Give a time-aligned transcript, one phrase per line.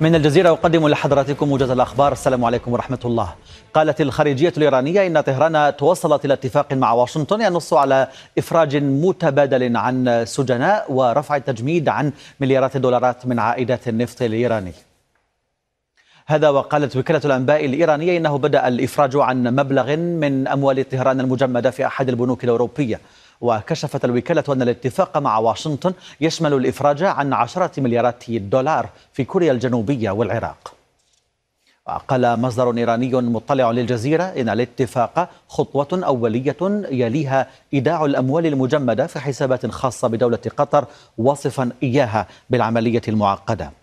[0.00, 2.12] من الجزيرة أقدم لحضراتكم موجز الأخبار.
[2.12, 3.34] السلام عليكم ورحمة الله.
[3.74, 8.08] قالت الخارجية الإيرانية إن طهران توصلت إلى اتفاق مع واشنطن ينص على
[8.38, 14.72] إفراج متبادل عن سجناء ورفع التجميد عن مليارات الدولارات من عائدات النفط الإيراني.
[16.26, 21.86] هذا وقالت وكالة الأنباء الإيرانية إنه بدأ الإفراج عن مبلغ من أموال طهران المجمدة في
[21.86, 23.00] أحد البنوك الأوروبية.
[23.42, 30.10] وكشفت الوكالة أن الاتفاق مع واشنطن يشمل الإفراج عن عشرة مليارات دولار في كوريا الجنوبية
[30.10, 30.74] والعراق.
[31.86, 36.56] وقال مصدر إيراني مطلع للجزيرة إن الاتفاق خطوة أولية
[36.90, 40.84] يليها إيداع الأموال المجمدة في حسابات خاصة بدولة قطر
[41.18, 43.81] وصفا إياها بالعملية المعقدة.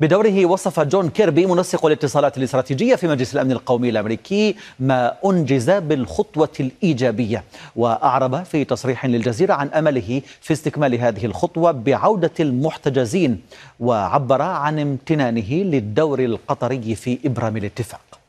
[0.00, 6.48] بدوره وصف جون كيربي منسق الاتصالات الاستراتيجية في مجلس الأمن القومي الأمريكي ما أنجز بالخطوة
[6.60, 7.44] الإيجابية
[7.76, 13.40] وأعرب في تصريح للجزيرة عن أمله في استكمال هذه الخطوة بعودة المحتجزين
[13.80, 18.19] وعبر عن امتنانه للدور القطري في إبرام الاتفاق.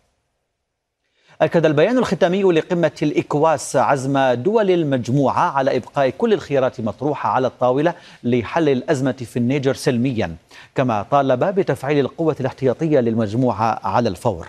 [1.41, 7.93] أكد البيان الختامي لقمة الإكواس عزم دول المجموعة على إبقاء كل الخيارات مطروحة على الطاولة
[8.23, 10.35] لحل الأزمة في النيجر سلميا
[10.75, 14.47] كما طالب بتفعيل القوة الاحتياطية للمجموعة على الفور.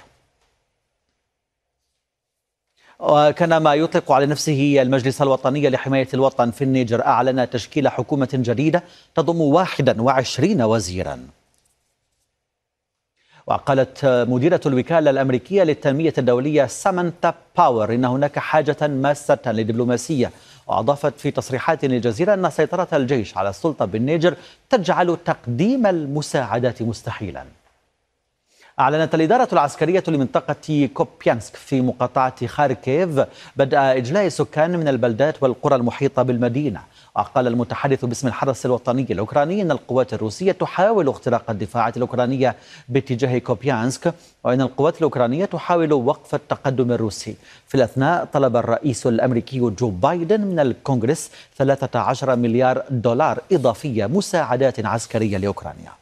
[2.98, 8.82] وكان ما يطلق على نفسه المجلس الوطني لحماية الوطن في النيجر أعلن تشكيل حكومة جديدة
[9.14, 11.18] تضم 21 وزيراً.
[13.46, 20.30] وقالت مديرة الوكالة الأمريكية للتنمية الدولية سامانتا باور إن هناك حاجة ماسة للدبلوماسية.
[20.66, 24.34] وأضافت في تصريحات للجزيرة أن سيطرة الجيش على السلطة بالنيجر
[24.70, 27.44] تجعل تقديم المساعدات مستحيلاً.
[28.82, 33.20] أعلنت الإدارة العسكرية لمنطقة كوبيانسك في مقاطعة خاركيف
[33.56, 36.80] بدء إجلاء السكان من البلدات والقرى المحيطة بالمدينة.
[37.16, 42.56] وقال المتحدث باسم الحرس الوطني الأوكراني أن القوات الروسية تحاول اختراق الدفاعات الأوكرانية
[42.88, 47.36] باتجاه كوبيانسك وأن القوات الأوكرانية تحاول وقف التقدم الروسي.
[47.68, 55.36] في الأثناء طلب الرئيس الأمريكي جو بايدن من الكونغرس 13 مليار دولار إضافية مساعدات عسكرية
[55.36, 56.01] لأوكرانيا.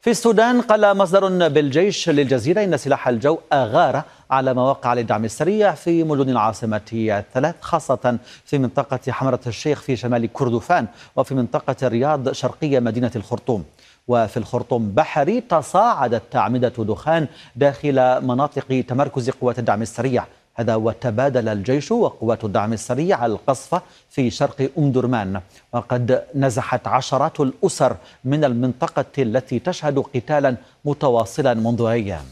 [0.00, 6.04] في السودان قال مصدر بالجيش للجزيرة إن سلاح الجو أغار على مواقع للدعم السريع في
[6.04, 10.86] مدن العاصمة الثلاث خاصة في منطقة حمرة الشيخ في شمال كردفان
[11.16, 13.64] وفي منطقة الرياض شرقية مدينة الخرطوم.
[14.08, 20.24] وفي الخرطوم بحري تصاعدت أعمدة دخان داخل مناطق تمركز قوات الدعم السريع.
[20.58, 25.40] هذا وتبادل الجيش وقوات الدعم السريع القصف في شرق أم درمان
[25.72, 32.24] وقد نزحت عشرات الأسر من المنطقة التي تشهد قتالا متواصلا منذ أيام.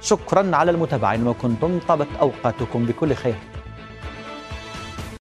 [0.00, 1.28] شكرا على المتابعة.
[1.28, 3.59] وكنتم طابت أوقاتكم بكل خير.